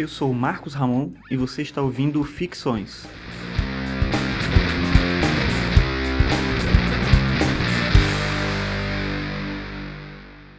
Eu 0.00 0.08
sou 0.08 0.32
Marcos 0.32 0.72
Ramon 0.72 1.12
e 1.30 1.36
você 1.36 1.60
está 1.60 1.82
ouvindo 1.82 2.24
Ficções. 2.24 3.06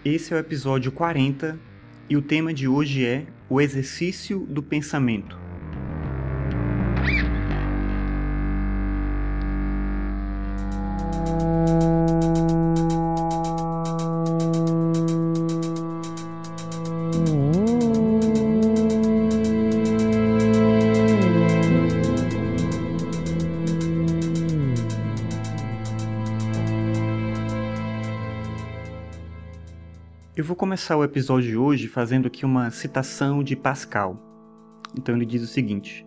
Esse 0.06 0.32
é 0.32 0.38
o 0.38 0.40
episódio 0.40 0.92
40 0.92 1.60
e 2.08 2.16
o 2.16 2.22
tema 2.22 2.54
de 2.54 2.68
hoje 2.68 3.04
é 3.04 3.26
o 3.50 3.60
exercício 3.60 4.42
do 4.42 4.62
pensamento. 4.62 5.41
Vou 30.52 30.56
começar 30.58 30.98
o 30.98 31.04
episódio 31.06 31.50
de 31.50 31.56
hoje 31.56 31.88
fazendo 31.88 32.28
aqui 32.28 32.46
uma 32.46 32.70
citação 32.72 33.42
de 33.42 33.56
Pascal. 33.56 34.22
Então 35.00 35.16
ele 35.16 35.26
diz 35.26 35.42
o 35.42 35.48
seguinte: 35.48 36.06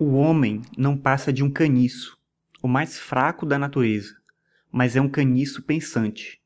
O 0.00 0.14
homem 0.14 0.62
não 0.76 0.96
passa 0.96 1.32
de 1.32 1.44
um 1.44 1.48
caniço, 1.48 2.18
o 2.60 2.66
mais 2.66 2.98
fraco 2.98 3.46
da 3.46 3.56
natureza, 3.56 4.16
mas 4.68 4.96
é 4.96 5.00
um 5.00 5.08
caniço 5.08 5.62
pensante. 5.62 6.40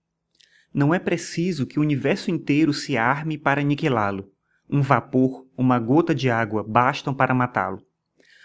Não 0.74 0.92
é 0.92 0.98
preciso 0.98 1.66
que 1.66 1.78
o 1.78 1.83
universo 1.83 2.30
inteiro 2.30 2.75
se 2.75 2.98
arme 2.98 3.38
para 3.38 3.62
aniquilá-lo. 3.62 4.30
Um 4.69 4.83
vapor, 4.83 5.47
uma 5.56 5.78
gota 5.78 6.14
de 6.14 6.28
água 6.28 6.62
bastam 6.62 7.14
para 7.14 7.34
matá-lo. 7.34 7.80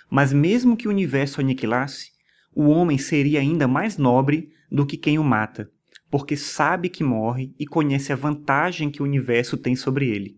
Mas 0.10 0.32
mesmo 0.32 0.78
que 0.78 0.88
o 0.88 0.92
universo 0.92 1.42
aniquilasse, 1.42 2.12
o 2.56 2.70
homem 2.70 2.98
seria 2.98 3.42
ainda 3.42 3.68
mais 3.68 3.98
nobre 3.98 4.54
do 4.72 4.86
que 4.86 4.96
quem 4.96 5.20
o 5.20 5.24
mata 5.26 5.70
porque 6.12 6.36
sabe 6.36 6.90
que 6.90 7.06
morre 7.06 7.56
e 7.58 7.66
conhece 7.66 8.12
a 8.12 8.18
vantagem 8.18 8.92
que 8.92 9.02
o 9.02 9.06
universo 9.06 9.56
tem 9.58 9.78
sobre 9.78 10.10
ele. 10.10 10.38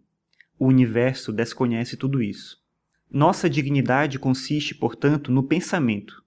O 0.59 0.67
universo 0.67 1.33
desconhece 1.33 1.97
tudo 1.97 2.21
isso. 2.21 2.61
Nossa 3.11 3.49
dignidade 3.49 4.19
consiste, 4.19 4.75
portanto, 4.75 5.31
no 5.31 5.41
pensamento. 5.41 6.23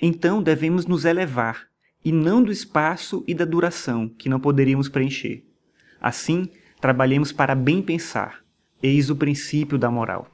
Então 0.00 0.42
devemos 0.42 0.84
nos 0.84 1.04
elevar, 1.04 1.68
e 2.04 2.10
não 2.10 2.42
do 2.42 2.50
espaço 2.50 3.22
e 3.28 3.32
da 3.32 3.44
duração 3.44 4.08
que 4.08 4.28
não 4.28 4.40
poderíamos 4.40 4.88
preencher. 4.88 5.46
Assim, 6.00 6.48
trabalhemos 6.80 7.30
para 7.30 7.54
bem 7.54 7.80
pensar. 7.80 8.42
Eis 8.82 9.10
o 9.10 9.14
princípio 9.14 9.78
da 9.78 9.88
moral. 9.92 10.28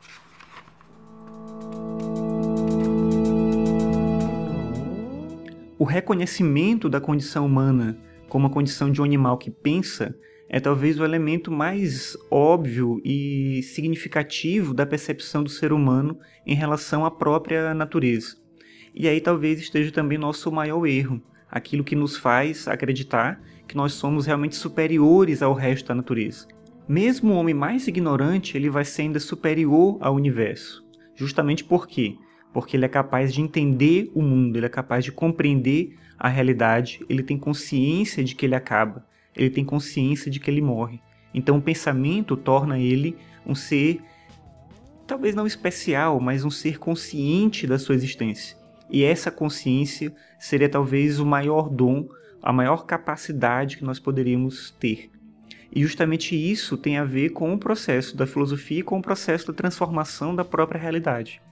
O 5.78 5.84
reconhecimento 5.84 6.88
da 6.88 6.98
condição 6.98 7.44
humana 7.44 8.07
como 8.28 8.46
a 8.46 8.50
condição 8.50 8.90
de 8.90 9.00
um 9.00 9.04
animal 9.04 9.38
que 9.38 9.50
pensa 9.50 10.14
é 10.48 10.58
talvez 10.58 10.98
o 10.98 11.04
elemento 11.04 11.50
mais 11.50 12.16
óbvio 12.30 13.00
e 13.04 13.62
significativo 13.62 14.72
da 14.72 14.86
percepção 14.86 15.42
do 15.42 15.50
ser 15.50 15.72
humano 15.72 16.18
em 16.46 16.54
relação 16.54 17.04
à 17.04 17.10
própria 17.10 17.74
natureza. 17.74 18.36
E 18.94 19.06
aí 19.06 19.20
talvez 19.20 19.60
esteja 19.60 19.92
também 19.92 20.16
nosso 20.16 20.50
maior 20.50 20.86
erro, 20.86 21.20
aquilo 21.50 21.84
que 21.84 21.94
nos 21.94 22.16
faz 22.16 22.66
acreditar 22.66 23.40
que 23.66 23.76
nós 23.76 23.92
somos 23.92 24.24
realmente 24.24 24.56
superiores 24.56 25.42
ao 25.42 25.52
resto 25.52 25.88
da 25.88 25.94
natureza. 25.94 26.48
Mesmo 26.88 27.34
o 27.34 27.36
homem 27.36 27.54
mais 27.54 27.86
ignorante, 27.86 28.56
ele 28.56 28.70
vai 28.70 28.84
ser 28.84 29.02
ainda 29.02 29.20
superior 29.20 29.98
ao 30.00 30.14
universo. 30.14 30.82
Justamente 31.14 31.62
por 31.62 31.86
quê? 31.86 32.16
Porque 32.52 32.76
ele 32.76 32.84
é 32.84 32.88
capaz 32.88 33.32
de 33.32 33.40
entender 33.40 34.10
o 34.14 34.22
mundo, 34.22 34.56
ele 34.56 34.66
é 34.66 34.70
capaz 34.70 35.04
de 35.04 35.12
compreender 35.12 35.96
a 36.18 36.28
realidade, 36.28 37.04
ele 37.08 37.22
tem 37.22 37.38
consciência 37.38 38.24
de 38.24 38.34
que 38.34 38.44
ele 38.44 38.54
acaba, 38.54 39.06
ele 39.36 39.50
tem 39.50 39.64
consciência 39.64 40.30
de 40.30 40.40
que 40.40 40.50
ele 40.50 40.60
morre. 40.60 41.00
Então 41.32 41.58
o 41.58 41.62
pensamento 41.62 42.36
torna 42.36 42.78
ele 42.78 43.16
um 43.46 43.54
ser, 43.54 44.00
talvez 45.06 45.34
não 45.34 45.46
especial, 45.46 46.18
mas 46.20 46.44
um 46.44 46.50
ser 46.50 46.78
consciente 46.78 47.66
da 47.66 47.78
sua 47.78 47.94
existência. 47.94 48.56
E 48.90 49.04
essa 49.04 49.30
consciência 49.30 50.14
seria 50.38 50.68
talvez 50.68 51.20
o 51.20 51.26
maior 51.26 51.68
dom, 51.68 52.08
a 52.42 52.52
maior 52.52 52.86
capacidade 52.86 53.76
que 53.76 53.84
nós 53.84 53.98
poderíamos 53.98 54.70
ter. 54.80 55.10
E 55.70 55.82
justamente 55.82 56.34
isso 56.34 56.78
tem 56.78 56.96
a 56.96 57.04
ver 57.04 57.30
com 57.30 57.52
o 57.52 57.58
processo 57.58 58.16
da 58.16 58.26
filosofia 58.26 58.80
e 58.80 58.82
com 58.82 58.98
o 58.98 59.02
processo 59.02 59.48
da 59.48 59.52
transformação 59.52 60.34
da 60.34 60.44
própria 60.44 60.80
realidade. 60.80 61.42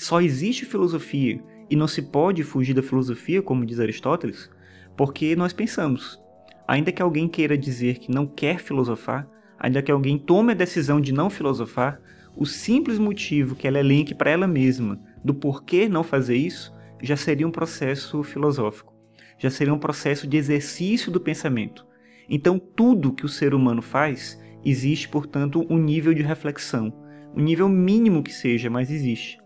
Só 0.00 0.18
existe 0.22 0.64
filosofia 0.64 1.44
e 1.68 1.76
não 1.76 1.86
se 1.86 2.00
pode 2.00 2.42
fugir 2.42 2.72
da 2.72 2.82
filosofia, 2.82 3.42
como 3.42 3.66
diz 3.66 3.78
Aristóteles, 3.78 4.50
porque 4.96 5.36
nós 5.36 5.52
pensamos. 5.52 6.18
Ainda 6.66 6.90
que 6.90 7.02
alguém 7.02 7.28
queira 7.28 7.54
dizer 7.56 7.98
que 7.98 8.10
não 8.10 8.26
quer 8.26 8.60
filosofar, 8.60 9.28
ainda 9.58 9.82
que 9.82 9.92
alguém 9.92 10.16
tome 10.18 10.52
a 10.52 10.54
decisão 10.54 11.02
de 11.02 11.12
não 11.12 11.28
filosofar, 11.28 12.00
o 12.34 12.46
simples 12.46 12.98
motivo 12.98 13.54
que 13.54 13.68
ela 13.68 13.78
elenque 13.78 14.14
para 14.14 14.30
ela 14.30 14.46
mesma 14.46 14.98
do 15.22 15.34
porquê 15.34 15.86
não 15.86 16.02
fazer 16.02 16.36
isso 16.36 16.74
já 17.02 17.14
seria 17.14 17.46
um 17.46 17.52
processo 17.52 18.22
filosófico, 18.22 18.94
já 19.36 19.50
seria 19.50 19.74
um 19.74 19.78
processo 19.78 20.26
de 20.26 20.38
exercício 20.38 21.12
do 21.12 21.20
pensamento. 21.20 21.86
Então, 22.26 22.58
tudo 22.58 23.12
que 23.12 23.26
o 23.26 23.28
ser 23.28 23.52
humano 23.52 23.82
faz 23.82 24.40
existe, 24.64 25.10
portanto, 25.10 25.66
um 25.68 25.76
nível 25.76 26.14
de 26.14 26.22
reflexão, 26.22 26.90
um 27.36 27.42
nível 27.42 27.68
mínimo 27.68 28.22
que 28.22 28.32
seja, 28.32 28.70
mas 28.70 28.90
existe. 28.90 29.39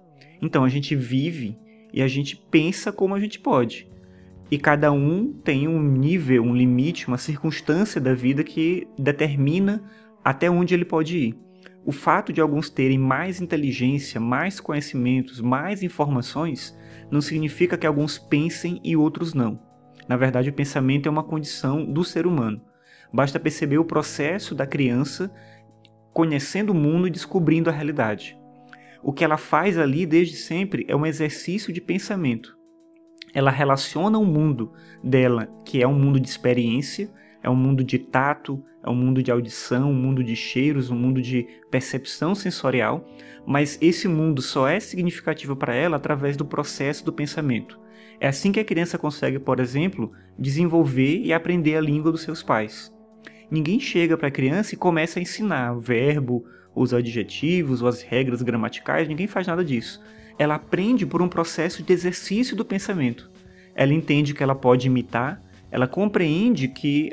Então, 0.45 0.63
a 0.63 0.69
gente 0.69 0.95
vive 0.95 1.59
e 1.91 2.03
a 2.03 2.07
gente 2.07 2.37
pensa 2.37 2.93
como 2.93 3.15
a 3.15 3.19
gente 3.19 3.41
pode. 3.41 3.89
E 4.51 4.59
cada 4.59 4.93
um 4.93 5.33
tem 5.33 5.67
um 5.67 5.83
nível, 5.83 6.43
um 6.43 6.55
limite, 6.55 7.09
uma 7.09 7.17
circunstância 7.17 7.99
da 7.99 8.13
vida 8.13 8.45
que 8.45 8.87
determina 8.99 9.83
até 10.23 10.51
onde 10.51 10.75
ele 10.75 10.85
pode 10.85 11.17
ir. 11.17 11.39
O 11.83 11.93
fato 11.93 12.31
de 12.31 12.43
alguns 12.43 12.69
terem 12.69 12.99
mais 12.99 13.41
inteligência, 13.41 14.21
mais 14.21 14.61
conhecimentos, 14.61 15.41
mais 15.41 15.83
informações, 15.83 16.77
não 17.11 17.23
significa 17.23 17.79
que 17.79 17.87
alguns 17.87 18.19
pensem 18.19 18.79
e 18.85 18.95
outros 18.95 19.33
não. 19.33 19.59
Na 20.07 20.17
verdade, 20.19 20.51
o 20.51 20.55
pensamento 20.55 21.07
é 21.07 21.11
uma 21.11 21.25
condição 21.25 21.91
do 21.91 22.05
ser 22.05 22.27
humano. 22.27 22.61
Basta 23.11 23.41
perceber 23.41 23.79
o 23.79 23.85
processo 23.85 24.55
da 24.55 24.67
criança 24.67 25.33
conhecendo 26.13 26.71
o 26.71 26.75
mundo 26.75 27.09
e 27.09 27.11
descobrindo 27.11 27.71
a 27.71 27.73
realidade 27.73 28.37
o 29.05 29.13
que 29.13 29.23
ela 29.23 29.37
faz 29.37 29.77
ali 29.79 30.07
desde 30.07 30.35
sempre 30.35 30.87
é 30.89 30.97
um 30.97 31.05
exercício 31.05 31.71
de 31.73 31.81
pensamento. 31.81 32.57
Ela 33.35 33.51
relaciona 33.51 34.19
o 34.19 34.25
mundo 34.25 34.73
dela, 35.03 35.47
que 35.63 35.83
é 35.83 35.87
um 35.87 35.93
mundo 35.93 36.19
de 36.19 36.27
experiência, 36.27 37.11
é 37.43 37.51
um 37.51 37.55
mundo 37.55 37.85
de 37.85 37.99
tato, 37.99 38.65
é 38.83 38.89
um 38.89 38.95
mundo 38.95 39.23
de 39.23 39.31
audição, 39.31 39.91
um 39.91 39.95
mundo 39.95 40.25
de 40.25 40.35
cheiros, 40.35 40.91
um 40.91 40.97
mundo 40.97 41.21
de 41.21 41.47
percepção 41.71 42.35
sensorial, 42.35 43.07
mas 43.47 43.79
esse 43.83 44.09
mundo 44.09 44.41
só 44.41 44.67
é 44.67 44.81
significativo 44.81 45.55
para 45.55 45.75
ela 45.75 45.97
através 45.97 46.35
do 46.35 46.47
processo 46.47 47.05
do 47.05 47.13
pensamento. 47.13 47.79
É 48.19 48.27
assim 48.27 48.53
que 48.53 48.61
a 48.61 48.65
criança 48.65 48.97
consegue, 48.97 49.39
por 49.39 49.61
exemplo, 49.61 50.13
desenvolver 50.39 51.19
e 51.19 51.31
aprender 51.31 51.77
a 51.77 51.81
língua 51.81 52.11
dos 52.11 52.23
seus 52.23 52.43
pais. 52.43 52.91
Ninguém 53.51 53.79
chega 53.79 54.17
para 54.17 54.29
a 54.29 54.31
criança 54.31 54.75
e 54.75 54.79
começa 54.79 55.19
a 55.19 55.23
ensinar 55.23 55.79
verbo, 55.79 56.47
os 56.75 56.93
adjetivos 56.93 57.83
ou 57.83 57.89
as 57.89 58.03
regras 58.03 58.43
gramaticais, 58.43 59.09
ninguém 59.09 59.27
faz 59.27 59.47
nada 59.47 59.65
disso. 59.65 60.01
Ela 60.39 60.57
aprende 60.57 61.07
por 61.07 61.23
um 61.23 61.29
processo 61.29 61.83
de 61.83 61.93
exercício 61.93 62.57
do 62.57 62.65
pensamento. 62.65 63.31
Ela 63.75 63.93
entende 63.93 64.35
que 64.35 64.43
ela 64.43 64.55
pode 64.55 64.87
imitar, 64.87 65.43
ela 65.71 65.87
compreende 65.87 66.69
que 66.69 67.13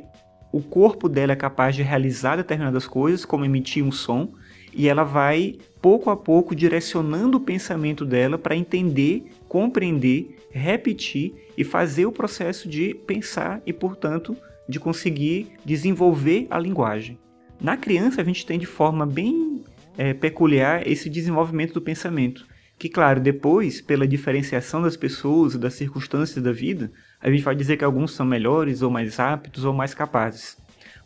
o 0.51 0.61
corpo 0.61 1.07
dela 1.07 1.31
é 1.31 1.35
capaz 1.35 1.75
de 1.75 1.81
realizar 1.81 2.35
determinadas 2.35 2.85
coisas, 2.85 3.23
como 3.23 3.45
emitir 3.45 3.83
um 3.83 3.91
som, 3.91 4.33
e 4.73 4.87
ela 4.87 5.03
vai 5.03 5.55
pouco 5.81 6.09
a 6.09 6.17
pouco 6.17 6.55
direcionando 6.55 7.37
o 7.37 7.41
pensamento 7.41 8.05
dela 8.05 8.37
para 8.37 8.55
entender, 8.55 9.31
compreender, 9.47 10.37
repetir 10.51 11.33
e 11.57 11.63
fazer 11.63 12.05
o 12.05 12.11
processo 12.11 12.67
de 12.67 12.93
pensar 12.93 13.61
e, 13.65 13.73
portanto, 13.73 14.35
de 14.67 14.79
conseguir 14.79 15.53
desenvolver 15.65 16.47
a 16.49 16.59
linguagem. 16.59 17.17
Na 17.61 17.77
criança, 17.77 18.21
a 18.21 18.23
gente 18.23 18.43
tem 18.43 18.57
de 18.57 18.65
forma 18.65 19.05
bem 19.05 19.63
é, 19.95 20.15
peculiar 20.15 20.87
esse 20.87 21.07
desenvolvimento 21.07 21.75
do 21.75 21.81
pensamento. 21.81 22.43
Que, 22.79 22.89
claro, 22.89 23.19
depois, 23.19 23.79
pela 23.79 24.07
diferenciação 24.07 24.81
das 24.81 24.97
pessoas 24.97 25.55
das 25.55 25.75
circunstâncias 25.75 26.43
da 26.43 26.51
vida, 26.51 26.91
a 27.19 27.29
gente 27.29 27.43
vai 27.43 27.55
dizer 27.55 27.77
que 27.77 27.83
alguns 27.83 28.13
são 28.13 28.25
melhores, 28.25 28.81
ou 28.81 28.89
mais 28.89 29.19
aptos, 29.19 29.63
ou 29.63 29.71
mais 29.71 29.93
capazes. 29.93 30.57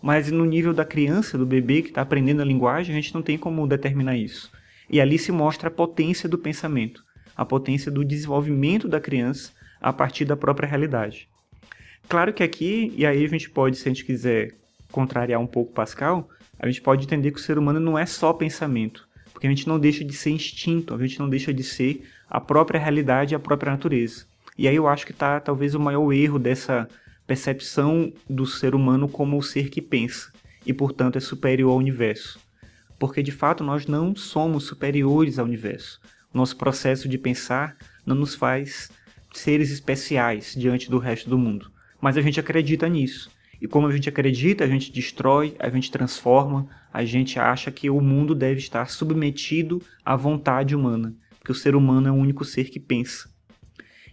Mas 0.02 0.32
no 0.32 0.46
nível 0.46 0.74
da 0.74 0.86
criança, 0.86 1.38
do 1.38 1.46
bebê 1.46 1.82
que 1.82 1.90
está 1.90 2.02
aprendendo 2.02 2.42
a 2.42 2.46
linguagem, 2.46 2.96
a 2.96 3.02
gente 3.02 3.14
não 3.14 3.22
tem 3.22 3.38
como 3.38 3.68
determinar 3.68 4.16
isso. 4.16 4.50
E 4.90 5.02
ali 5.02 5.20
se 5.20 5.34
mostra 5.34 5.68
a 5.68 5.72
potência 5.72 6.30
do 6.30 6.38
pensamento, 6.38 7.04
a 7.36 7.44
potência 7.44 7.92
do 7.92 8.06
desenvolvimento 8.06 8.88
da 8.88 9.02
criança 9.02 9.52
a 9.82 9.92
partir 9.92 10.24
da 10.24 10.38
própria 10.38 10.70
realidade. 10.70 11.28
Claro 12.08 12.32
que 12.32 12.44
aqui, 12.44 12.94
e 12.96 13.06
aí 13.06 13.26
a 13.26 13.28
gente 13.28 13.50
pode, 13.50 13.76
se 13.76 13.90
a 13.90 13.92
gente 13.92 14.06
quiser 14.06 14.56
contrariar 14.90 15.42
um 15.42 15.48
pouco 15.48 15.74
Pascal, 15.74 16.30
a 16.60 16.68
gente 16.68 16.82
pode 16.82 17.06
entender 17.06 17.32
que 17.32 17.40
o 17.40 17.44
ser 17.44 17.58
humano 17.58 17.80
não 17.80 17.98
é 17.98 18.06
só 18.06 18.34
pensamento, 18.34 19.08
porque 19.34 19.48
a 19.48 19.50
gente 19.50 19.68
não 19.68 19.80
deixa 19.80 20.04
de 20.04 20.14
ser 20.14 20.32
instinto, 20.32 20.94
a 20.94 20.98
gente 20.98 21.20
não 21.20 21.30
deixa 21.30 21.54
de 21.54 21.64
ser 21.64 22.08
a 22.30 22.40
própria 22.40 22.80
realidade 22.80 23.34
e 23.34 23.36
a 23.36 23.40
própria 23.40 23.72
natureza. 23.72 24.26
E 24.58 24.68
aí 24.68 24.76
eu 24.76 24.88
acho 24.88 25.06
que 25.06 25.12
está 25.12 25.40
talvez 25.40 25.76
o 25.76 25.80
maior 25.80 26.12
erro 26.14 26.40
dessa 26.40 26.88
percepção 27.28 28.14
do 28.30 28.46
ser 28.46 28.74
humano 28.74 29.08
como 29.08 29.38
o 29.38 29.44
ser 29.44 29.70
que 29.70 29.82
pensa 29.82 30.32
e, 30.66 30.74
portanto, 30.74 31.18
é 31.18 31.20
superior 31.20 31.72
ao 31.72 31.78
universo. 31.78 32.40
Porque 32.98 33.22
de 33.22 33.32
fato 33.32 33.64
nós 33.64 33.86
não 33.86 34.16
somos 34.16 34.64
superiores 34.64 35.38
ao 35.38 35.46
universo. 35.46 36.00
Nosso 36.34 36.56
processo 36.56 37.10
de 37.10 37.18
pensar 37.18 37.76
não 38.06 38.16
nos 38.16 38.36
faz 38.36 38.90
seres 39.34 39.70
especiais 39.72 40.56
diante 40.58 40.90
do 40.90 40.98
resto 40.98 41.30
do 41.30 41.38
mundo. 41.38 41.70
Mas 42.00 42.18
a 42.18 42.22
gente 42.22 42.40
acredita 42.40 42.88
nisso. 42.88 43.30
E 43.62 43.68
como 43.68 43.88
a 43.88 43.92
gente 43.92 44.10
acredita, 44.10 44.64
a 44.64 44.68
gente 44.68 44.92
destrói, 44.92 45.56
a 45.60 45.70
gente 45.70 45.92
transforma, 45.92 46.68
a 46.92 47.04
gente 47.04 47.40
acha 47.40 47.72
que 47.72 47.90
o 47.90 48.02
mundo 48.02 48.36
deve 48.36 48.60
estar 48.60 48.90
submetido 48.90 49.82
à 50.04 50.16
vontade 50.16 50.76
humana, 50.76 51.16
porque 51.38 51.52
o 51.52 51.56
ser 51.56 51.76
humano 51.76 52.08
é 52.08 52.12
o 52.12 52.16
único 52.16 52.44
ser 52.44 52.70
que 52.70 52.80
pensa. 52.80 53.30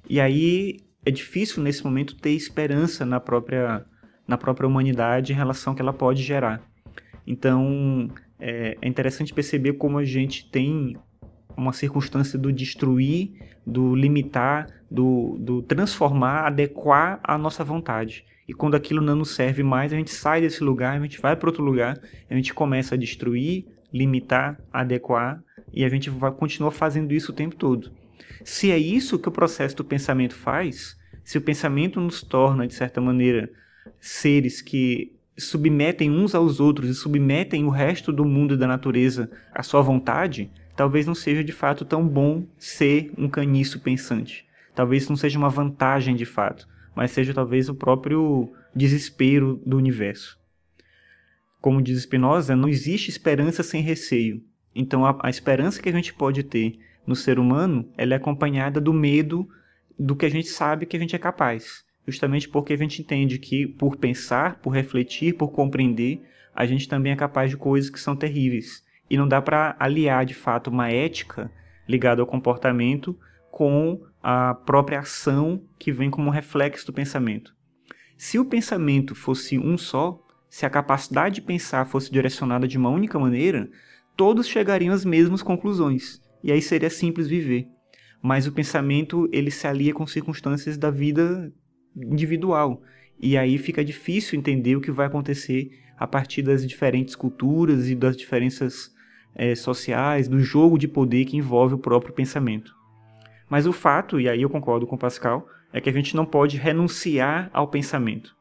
E 0.09 0.21
aí 0.21 0.81
é 1.05 1.11
difícil 1.11 1.63
nesse 1.63 1.85
momento 1.85 2.17
ter 2.17 2.31
esperança 2.31 3.05
na 3.05 3.21
própria 3.21 3.85
na 4.27 4.39
própria 4.39 4.69
humanidade 4.69 5.33
em 5.33 5.37
relação 5.37 5.73
ao 5.73 5.75
que 5.77 5.83
ela 5.83 5.93
pode 5.93 6.23
gerar. 6.23 6.63
Então 7.27 8.09
é, 8.39 8.77
é 8.81 8.89
interessante 8.89 9.35
perceber 9.35 9.75
como 9.75 9.99
a 9.99 10.05
gente 10.05 10.49
tem 10.51 10.97
uma 11.57 11.73
circunstância 11.73 12.39
do 12.39 12.53
destruir, 12.53 13.33
do 13.67 13.95
limitar, 13.95 14.69
do, 14.91 15.37
do 15.39 15.63
transformar, 15.63 16.47
adequar 16.47 17.21
à 17.23 17.39
nossa 17.39 17.65
vontade. 17.65 18.25
E 18.47 18.53
quando 18.53 18.75
aquilo 18.75 19.01
não 19.01 19.17
nos 19.17 19.35
serve 19.35 19.63
mais, 19.63 19.93
a 19.93 19.97
gente 19.97 20.11
sai 20.11 20.41
desse 20.41 20.63
lugar, 20.63 20.97
a 20.97 21.03
gente 21.03 21.21
vai 21.21 21.37
para 21.37 21.49
outro 21.49 21.65
lugar, 21.65 21.99
a 22.29 22.35
gente 22.35 22.53
começa 22.53 22.95
a 22.95 22.99
destruir, 22.99 23.67
limitar, 23.93 24.61
adequar, 24.73 25.43
e 25.73 25.85
a 25.85 25.89
gente 25.89 26.11
vai 26.11 26.33
continuar 26.33 26.71
fazendo 26.71 27.13
isso 27.13 27.33
o 27.33 27.35
tempo 27.35 27.57
todo. 27.57 27.91
Se 28.45 28.71
é 28.71 28.79
isso 28.79 29.19
que 29.19 29.29
o 29.29 29.33
processo 29.33 29.77
do 29.77 29.85
pensamento 29.85 30.35
faz, 30.35 30.97
se 31.25 31.39
o 31.39 31.43
pensamento 31.43 32.01
nos 32.01 32.23
torna, 32.23 32.67
de 32.67 32.75
certa 32.75 33.01
maneira, 33.01 33.49
seres 34.01 34.61
que 34.61 35.13
submetem 35.39 36.11
uns 36.11 36.35
aos 36.35 36.61
outros 36.61 36.91
e 36.91 36.95
submetem 36.95 37.65
o 37.65 37.71
resto 37.71 38.13
do 38.13 38.25
mundo 38.25 38.55
e 38.55 38.59
da 38.59 38.67
natureza 38.67 39.31
à 39.53 39.63
sua 39.63 39.81
vontade, 39.81 40.51
talvez 40.77 41.07
não 41.07 41.15
seja 41.15 41.43
de 41.45 41.53
fato 41.53 41.85
tão 41.85 42.07
bom 42.07 42.47
ser 42.59 43.13
um 43.17 43.29
caniço 43.29 43.81
pensante. 43.81 44.47
Talvez 44.75 45.09
não 45.09 45.17
seja 45.17 45.39
uma 45.39 45.51
vantagem 45.51 46.17
de 46.17 46.25
fato, 46.25 46.69
mas 46.95 47.11
seja 47.11 47.35
talvez 47.35 47.69
o 47.69 47.75
próprio 47.75 48.53
desespero 48.75 49.61
do 49.67 49.77
universo. 49.77 50.39
Como 51.61 51.83
diz 51.83 52.03
Spinoza, 52.03 52.57
não 52.57 52.69
existe 52.69 53.11
esperança 53.11 53.63
sem 53.63 53.83
receio. 53.83 54.43
Então 54.75 55.05
a, 55.05 55.19
a 55.23 55.31
esperança 55.31 55.81
que 55.81 55.89
a 55.89 55.93
gente 55.93 56.13
pode 56.15 56.43
ter 56.43 56.79
no 57.07 57.15
ser 57.15 57.39
humano, 57.39 57.89
ela 57.97 58.15
é 58.15 58.17
acompanhada 58.17 58.81
do 58.81 58.93
medo 58.93 59.49
do 59.99 60.17
que 60.17 60.27
a 60.27 60.31
gente 60.31 60.49
sabe 60.49 60.87
que 60.87 60.97
a 60.97 61.01
gente 61.01 61.15
é 61.15 61.19
capaz. 61.19 61.85
Justamente 62.07 62.49
porque 62.49 62.73
a 62.73 62.77
gente 62.77 63.01
entende 63.01 63.39
que 63.39 63.67
por 63.67 63.97
pensar, 63.97 64.57
por 64.61 64.71
refletir, 64.71 65.35
por 65.35 65.53
compreender, 65.53 66.23
a 66.55 66.67
gente 66.67 66.89
também 66.89 67.13
é 67.13 67.17
capaz 67.17 67.51
de 67.51 67.57
coisas 67.57 67.91
que 67.91 68.01
são 68.01 68.17
terríveis. 68.17 68.85
E 69.13 69.17
não 69.19 69.29
dá 69.29 69.43
para 69.43 69.77
aliar 69.79 70.25
de 70.25 70.33
fato 70.33 70.71
uma 70.71 70.91
ética 70.91 71.53
ligada 71.87 72.23
ao 72.23 72.27
comportamento 72.27 73.15
com 73.51 74.01
a 74.23 74.55
própria 74.55 75.01
ação 75.01 75.63
que 75.79 75.93
vem 75.93 76.09
como 76.09 76.31
reflexo 76.31 76.87
do 76.87 76.95
pensamento. 76.95 77.55
Se 78.17 78.39
o 78.39 78.45
pensamento 78.47 79.15
fosse 79.15 79.59
um 79.59 79.77
só, 79.77 80.19
se 80.49 80.65
a 80.65 80.71
capacidade 80.71 81.35
de 81.35 81.43
pensar 81.43 81.85
fosse 81.85 82.11
direcionada 82.11 82.67
de 82.67 82.79
uma 82.79 82.89
única 82.89 83.19
maneira, 83.19 83.69
todos 84.17 84.47
chegariam 84.47 84.95
às 84.95 85.05
mesmas 85.05 85.43
conclusões 85.43 86.23
e 86.43 86.51
aí 86.51 86.63
seria 86.63 86.89
simples 86.89 87.29
viver. 87.29 87.69
Mas 88.23 88.47
o 88.47 88.53
pensamento 88.53 89.29
ele 89.31 89.51
se 89.51 89.67
alia 89.67 89.93
com 89.93 90.07
circunstâncias 90.07 90.79
da 90.79 90.91
vida 90.91 91.53
individual 91.95 92.81
e 93.21 93.37
aí 93.37 93.59
fica 93.59 93.85
difícil 93.85 94.39
entender 94.39 94.75
o 94.75 94.81
que 94.81 94.91
vai 94.91 95.07
acontecer 95.07 95.71
a 95.99 96.07
partir 96.07 96.41
das 96.41 96.67
diferentes 96.67 97.15
culturas 97.15 97.91
e 97.91 97.95
das 97.95 98.17
diferenças 98.17 98.91
é, 99.35 99.55
sociais, 99.55 100.29
do 100.29 100.41
jogo 100.41 100.79
de 100.79 100.89
poder 100.89 101.25
que 101.25 101.37
envolve 101.37 101.75
o 101.75 101.79
próprio 101.79 102.13
pensamento. 102.13 102.75
Mas 103.49 103.67
o 103.67 103.73
fato, 103.73 104.21
e 104.21 104.29
aí 104.29 104.43
eu 104.43 104.51
concordo 104.51 104.87
com 104.87 104.97
Pascal, 104.97 105.47
é 105.73 105.81
que 105.81 105.89
a 105.89 105.93
gente 105.93 106.15
não 106.17 106.25
pode 106.25 106.57
renunciar 106.57 107.51
ao 107.53 107.69
pensamento. 107.69 108.35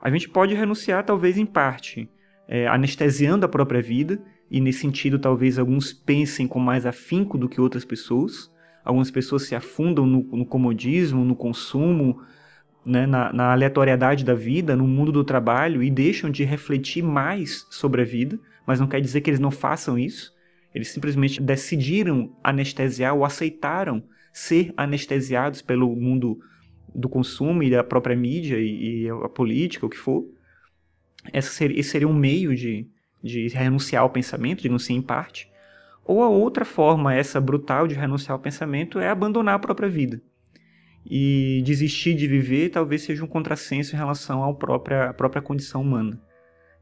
A 0.00 0.10
gente 0.10 0.28
pode 0.28 0.54
renunciar, 0.54 1.04
talvez 1.04 1.38
em 1.38 1.46
parte, 1.46 2.10
é, 2.48 2.66
anestesiando 2.66 3.46
a 3.46 3.48
própria 3.48 3.80
vida 3.80 4.20
e 4.50 4.60
nesse 4.60 4.80
sentido 4.80 5.18
talvez 5.18 5.58
alguns 5.58 5.92
pensem 5.92 6.46
com 6.46 6.58
mais 6.58 6.84
afinco 6.84 7.38
do 7.38 7.48
que 7.48 7.60
outras 7.60 7.84
pessoas. 7.84 8.50
Algumas 8.84 9.10
pessoas 9.10 9.44
se 9.44 9.54
afundam 9.54 10.04
no, 10.04 10.22
no 10.24 10.44
comodismo, 10.44 11.24
no 11.24 11.36
consumo, 11.36 12.20
né, 12.84 13.06
na, 13.06 13.32
na, 13.32 13.52
aleatoriedade 13.52 14.24
da 14.24 14.34
vida, 14.34 14.76
no 14.76 14.86
mundo 14.86 15.12
do 15.12 15.24
trabalho 15.24 15.82
e 15.82 15.90
deixam 15.90 16.30
de 16.30 16.44
refletir 16.44 17.02
mais 17.02 17.66
sobre 17.70 18.02
a 18.02 18.04
vida, 18.04 18.38
mas 18.66 18.80
não 18.80 18.86
quer 18.86 19.00
dizer 19.00 19.20
que 19.20 19.30
eles 19.30 19.40
não 19.40 19.50
façam 19.50 19.98
isso. 19.98 20.32
Eles 20.74 20.88
simplesmente 20.88 21.40
decidiram 21.40 22.34
anestesiar 22.42 23.14
ou 23.14 23.24
aceitaram 23.24 24.02
ser 24.32 24.72
anestesiados 24.76 25.60
pelo 25.60 25.94
mundo 25.94 26.40
do 26.94 27.08
consumo 27.08 27.62
e 27.62 27.70
da 27.70 27.84
própria 27.84 28.16
mídia 28.16 28.58
e, 28.58 29.04
e 29.04 29.08
a 29.08 29.28
política, 29.28 29.86
o 29.86 29.90
que 29.90 29.96
for. 29.96 30.24
Esse 31.32 31.50
seria, 31.50 31.78
esse 31.78 31.90
seria 31.90 32.08
um 32.08 32.14
meio 32.14 32.54
de, 32.54 32.86
de 33.22 33.48
renunciar 33.48 34.02
ao 34.02 34.10
pensamento, 34.10 34.62
digamos 34.62 34.84
assim, 34.84 34.96
em 34.96 35.02
parte. 35.02 35.50
Ou 36.04 36.22
a 36.22 36.28
outra 36.28 36.64
forma, 36.64 37.14
essa 37.14 37.40
brutal 37.40 37.86
de 37.86 37.94
renunciar 37.94 38.32
ao 38.32 38.38
pensamento, 38.38 38.98
é 38.98 39.08
abandonar 39.08 39.54
a 39.54 39.58
própria 39.58 39.88
vida. 39.88 40.20
E 41.04 41.62
desistir 41.64 42.14
de 42.14 42.26
viver 42.26 42.70
talvez 42.70 43.02
seja 43.02 43.24
um 43.24 43.28
contrassenso 43.28 43.94
em 43.94 43.98
relação 43.98 44.42
à 44.44 44.54
própria, 44.54 45.10
à 45.10 45.14
própria 45.14 45.42
condição 45.42 45.82
humana. 45.82 46.20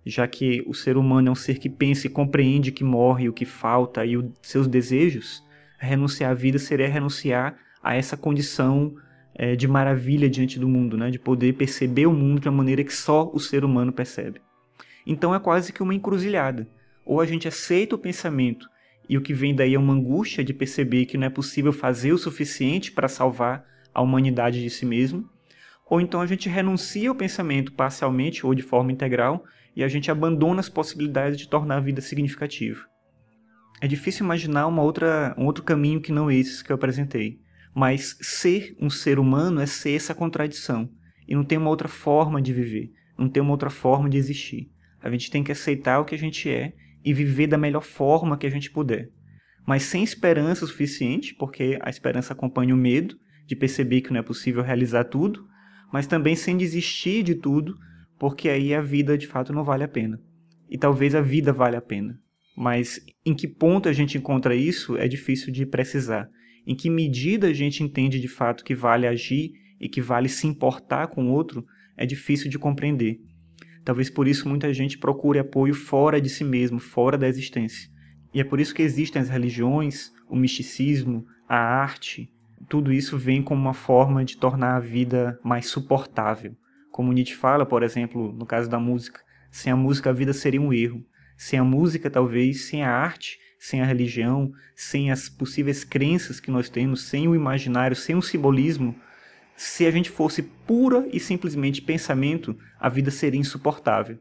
Já 0.04 0.26
que 0.26 0.62
o 0.66 0.74
ser 0.74 0.96
humano 0.96 1.28
é 1.28 1.30
um 1.30 1.34
ser 1.34 1.58
que 1.58 1.68
pensa 1.68 2.06
e 2.06 2.10
compreende 2.10 2.72
que 2.72 2.82
morre, 2.82 3.28
o 3.28 3.32
que 3.32 3.44
falta 3.44 4.04
e 4.04 4.16
os 4.16 4.26
seus 4.42 4.66
desejos, 4.66 5.44
renunciar 5.78 6.30
à 6.30 6.34
vida 6.34 6.58
seria 6.58 6.88
renunciar 6.88 7.56
a 7.82 7.94
essa 7.94 8.16
condição 8.16 8.94
é, 9.34 9.54
de 9.54 9.68
maravilha 9.68 10.28
diante 10.28 10.58
do 10.58 10.68
mundo, 10.68 10.96
né? 10.96 11.10
de 11.10 11.18
poder 11.18 11.54
perceber 11.54 12.06
o 12.06 12.12
mundo 12.12 12.40
de 12.40 12.48
uma 12.48 12.56
maneira 12.56 12.84
que 12.84 12.94
só 12.94 13.30
o 13.32 13.38
ser 13.38 13.64
humano 13.64 13.92
percebe. 13.92 14.40
Então 15.06 15.34
é 15.34 15.38
quase 15.38 15.72
que 15.72 15.82
uma 15.82 15.94
encruzilhada. 15.94 16.68
Ou 17.04 17.20
a 17.20 17.26
gente 17.26 17.48
aceita 17.48 17.94
o 17.94 17.98
pensamento 17.98 18.68
e 19.08 19.16
o 19.16 19.20
que 19.20 19.34
vem 19.34 19.54
daí 19.54 19.74
é 19.74 19.78
uma 19.78 19.92
angústia 19.92 20.44
de 20.44 20.54
perceber 20.54 21.06
que 21.06 21.18
não 21.18 21.26
é 21.26 21.30
possível 21.30 21.72
fazer 21.72 22.12
o 22.12 22.18
suficiente 22.18 22.92
para 22.92 23.08
salvar 23.08 23.64
a 23.92 24.00
humanidade 24.00 24.62
de 24.62 24.70
si 24.70 24.86
mesmo, 24.86 25.28
ou 25.84 26.00
então 26.00 26.20
a 26.20 26.26
gente 26.26 26.48
renuncia 26.48 27.08
ao 27.08 27.14
pensamento 27.16 27.72
parcialmente 27.72 28.46
ou 28.46 28.54
de 28.54 28.62
forma 28.62 28.92
integral 28.92 29.44
e 29.74 29.84
a 29.84 29.88
gente 29.88 30.10
abandona 30.10 30.60
as 30.60 30.68
possibilidades 30.68 31.38
de 31.38 31.48
tornar 31.48 31.76
a 31.76 31.80
vida 31.80 32.00
significativa. 32.00 32.80
É 33.80 33.88
difícil 33.88 34.24
imaginar 34.24 34.66
uma 34.66 34.82
outra, 34.82 35.34
um 35.38 35.46
outro 35.46 35.64
caminho 35.64 36.00
que 36.00 36.12
não 36.12 36.30
esses 36.30 36.62
que 36.62 36.70
eu 36.70 36.74
apresentei, 36.74 37.40
mas 37.74 38.16
ser 38.20 38.76
um 38.80 38.90
ser 38.90 39.18
humano 39.18 39.60
é 39.60 39.66
ser 39.66 39.92
essa 39.92 40.14
contradição 40.14 40.90
e 41.26 41.34
não 41.34 41.44
tem 41.44 41.56
uma 41.56 41.70
outra 41.70 41.88
forma 41.88 42.42
de 42.42 42.52
viver, 42.52 42.92
não 43.16 43.28
tem 43.28 43.42
uma 43.42 43.52
outra 43.52 43.70
forma 43.70 44.08
de 44.10 44.18
existir. 44.18 44.70
A 45.02 45.10
gente 45.10 45.30
tem 45.30 45.42
que 45.42 45.52
aceitar 45.52 46.00
o 46.00 46.04
que 46.04 46.14
a 46.14 46.18
gente 46.18 46.50
é 46.50 46.74
e 47.04 47.14
viver 47.14 47.46
da 47.46 47.56
melhor 47.56 47.82
forma 47.82 48.36
que 48.36 48.46
a 48.46 48.50
gente 48.50 48.70
puder. 48.70 49.08
Mas 49.66 49.84
sem 49.84 50.02
esperança 50.02 50.66
suficiente, 50.66 51.34
porque 51.34 51.78
a 51.80 51.88
esperança 51.88 52.32
acompanha 52.32 52.74
o 52.74 52.78
medo 52.78 53.16
de 53.46 53.56
perceber 53.56 54.00
que 54.00 54.12
não 54.12 54.20
é 54.20 54.22
possível 54.22 54.62
realizar 54.62 55.04
tudo, 55.04 55.46
mas 55.92 56.06
também 56.06 56.36
sem 56.36 56.56
desistir 56.56 57.22
de 57.22 57.34
tudo, 57.34 57.76
porque 58.20 58.50
aí 58.50 58.74
a 58.74 58.82
vida 58.82 59.16
de 59.16 59.26
fato 59.26 59.50
não 59.50 59.64
vale 59.64 59.82
a 59.82 59.88
pena. 59.88 60.20
E 60.68 60.76
talvez 60.76 61.14
a 61.14 61.22
vida 61.22 61.54
vale 61.54 61.74
a 61.74 61.80
pena. 61.80 62.20
Mas 62.54 63.00
em 63.24 63.34
que 63.34 63.48
ponto 63.48 63.88
a 63.88 63.94
gente 63.94 64.18
encontra 64.18 64.54
isso 64.54 64.94
é 64.98 65.08
difícil 65.08 65.50
de 65.50 65.64
precisar. 65.64 66.28
Em 66.66 66.76
que 66.76 66.90
medida 66.90 67.46
a 67.46 67.52
gente 67.54 67.82
entende 67.82 68.20
de 68.20 68.28
fato 68.28 68.62
que 68.62 68.74
vale 68.74 69.06
agir 69.06 69.52
e 69.80 69.88
que 69.88 70.02
vale 70.02 70.28
se 70.28 70.46
importar 70.46 71.06
com 71.06 71.28
o 71.28 71.32
outro 71.32 71.64
é 71.96 72.04
difícil 72.04 72.50
de 72.50 72.58
compreender. 72.58 73.18
Talvez 73.86 74.10
por 74.10 74.28
isso 74.28 74.46
muita 74.46 74.70
gente 74.74 74.98
procure 74.98 75.38
apoio 75.38 75.72
fora 75.72 76.20
de 76.20 76.28
si 76.28 76.44
mesmo, 76.44 76.78
fora 76.78 77.16
da 77.16 77.26
existência. 77.26 77.88
E 78.34 78.40
é 78.40 78.44
por 78.44 78.60
isso 78.60 78.74
que 78.74 78.82
existem 78.82 79.22
as 79.22 79.30
religiões, 79.30 80.12
o 80.28 80.36
misticismo, 80.36 81.24
a 81.48 81.56
arte. 81.56 82.30
Tudo 82.68 82.92
isso 82.92 83.16
vem 83.16 83.42
como 83.42 83.62
uma 83.62 83.72
forma 83.72 84.22
de 84.26 84.36
tornar 84.36 84.76
a 84.76 84.80
vida 84.80 85.40
mais 85.42 85.68
suportável. 85.68 86.54
Como 87.00 87.14
Nietzsche 87.14 87.34
fala, 87.34 87.64
por 87.64 87.82
exemplo, 87.82 88.30
no 88.30 88.44
caso 88.44 88.68
da 88.68 88.78
música, 88.78 89.22
sem 89.50 89.72
a 89.72 89.76
música 89.76 90.10
a 90.10 90.12
vida 90.12 90.34
seria 90.34 90.60
um 90.60 90.70
erro. 90.70 91.02
Sem 91.34 91.58
a 91.58 91.64
música, 91.64 92.10
talvez, 92.10 92.66
sem 92.66 92.82
a 92.82 92.90
arte, 92.90 93.38
sem 93.58 93.80
a 93.80 93.86
religião, 93.86 94.52
sem 94.76 95.10
as 95.10 95.26
possíveis 95.26 95.82
crenças 95.82 96.40
que 96.40 96.50
nós 96.50 96.68
temos, 96.68 97.04
sem 97.04 97.26
o 97.26 97.34
imaginário, 97.34 97.96
sem 97.96 98.14
o 98.16 98.20
simbolismo, 98.20 98.94
se 99.56 99.86
a 99.86 99.90
gente 99.90 100.10
fosse 100.10 100.42
pura 100.42 101.08
e 101.10 101.18
simplesmente 101.18 101.80
pensamento, 101.80 102.54
a 102.78 102.90
vida 102.90 103.10
seria 103.10 103.40
insuportável. 103.40 104.18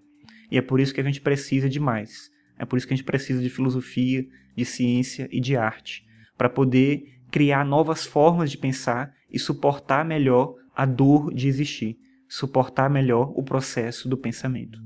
E 0.49 0.57
é 0.57 0.61
por 0.61 0.79
isso 0.79 0.93
que 0.93 1.01
a 1.01 1.03
gente 1.03 1.19
precisa 1.19 1.67
de 1.67 1.81
mais. 1.81 2.31
É 2.57 2.63
por 2.63 2.77
isso 2.77 2.87
que 2.87 2.93
a 2.93 2.95
gente 2.95 3.05
precisa 3.05 3.41
de 3.41 3.49
filosofia, 3.49 4.25
de 4.55 4.63
ciência 4.63 5.27
e 5.33 5.41
de 5.41 5.57
arte, 5.57 6.05
para 6.37 6.47
poder 6.47 7.03
criar 7.29 7.65
novas 7.65 8.05
formas 8.05 8.49
de 8.49 8.57
pensar 8.57 9.13
e 9.29 9.37
suportar 9.37 10.05
melhor 10.05 10.55
a 10.73 10.85
dor 10.85 11.33
de 11.33 11.49
existir, 11.49 11.97
suportar 12.29 12.89
melhor 12.89 13.33
o 13.35 13.43
processo 13.43 14.07
do 14.07 14.15
pensamento. 14.15 14.79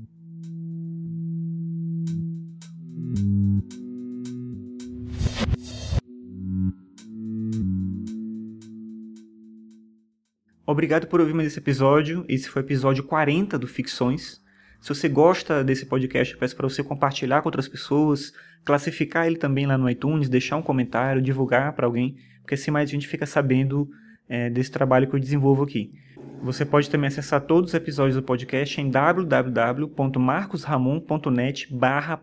Obrigado 10.66 11.06
por 11.06 11.20
ouvir 11.20 11.34
mais 11.34 11.48
esse 11.48 11.58
episódio. 11.58 12.24
Esse 12.26 12.48
foi 12.48 12.62
o 12.62 12.64
episódio 12.64 13.04
40 13.04 13.58
do 13.58 13.68
Ficções. 13.68 14.42
Se 14.80 14.88
você 14.88 15.08
gosta 15.08 15.62
desse 15.62 15.84
podcast, 15.84 16.32
eu 16.32 16.40
peço 16.40 16.56
para 16.56 16.68
você 16.68 16.82
compartilhar 16.82 17.42
com 17.42 17.48
outras 17.48 17.68
pessoas, 17.68 18.32
classificar 18.64 19.26
ele 19.26 19.36
também 19.36 19.66
lá 19.66 19.76
no 19.76 19.88
iTunes, 19.88 20.28
deixar 20.28 20.56
um 20.56 20.62
comentário, 20.62 21.20
divulgar 21.20 21.74
para 21.74 21.86
alguém, 21.86 22.16
porque 22.40 22.54
assim 22.54 22.70
mais 22.70 22.88
a 22.88 22.92
gente 22.92 23.06
fica 23.06 23.26
sabendo 23.26 23.88
é, 24.28 24.50
desse 24.50 24.70
trabalho 24.70 25.08
que 25.08 25.14
eu 25.14 25.20
desenvolvo 25.20 25.62
aqui. 25.62 25.90
Você 26.42 26.64
pode 26.64 26.90
também 26.90 27.08
acessar 27.08 27.40
todos 27.40 27.70
os 27.70 27.74
episódios 27.74 28.16
do 28.16 28.22
podcast 28.22 28.80
em 28.80 28.90
www.marcosramon.net 28.90 31.68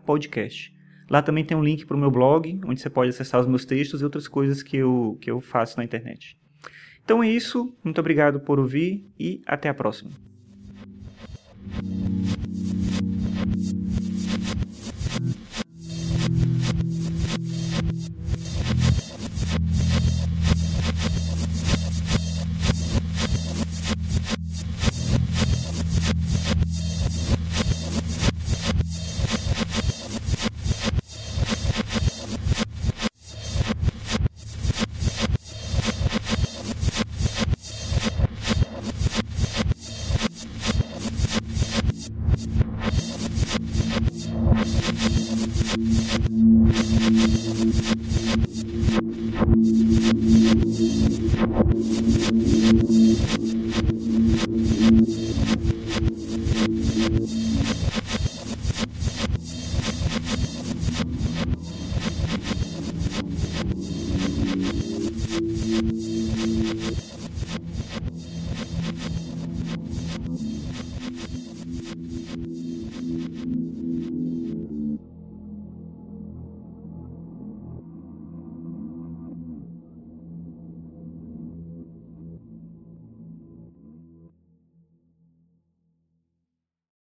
podcast. 0.04 0.72
Lá 1.10 1.20
também 1.20 1.44
tem 1.44 1.56
um 1.56 1.62
link 1.62 1.84
para 1.84 1.96
o 1.96 2.00
meu 2.00 2.10
blog, 2.10 2.60
onde 2.64 2.80
você 2.80 2.88
pode 2.88 3.10
acessar 3.10 3.40
os 3.40 3.46
meus 3.46 3.64
textos 3.64 4.00
e 4.00 4.04
outras 4.04 4.28
coisas 4.28 4.62
que 4.62 4.76
eu, 4.76 5.18
que 5.20 5.30
eu 5.30 5.40
faço 5.40 5.76
na 5.76 5.84
internet. 5.84 6.38
Então 7.04 7.22
é 7.22 7.28
isso, 7.28 7.74
muito 7.82 8.00
obrigado 8.00 8.40
por 8.40 8.58
ouvir 8.58 9.04
e 9.18 9.42
até 9.44 9.68
a 9.68 9.74
próxima. 9.74 10.10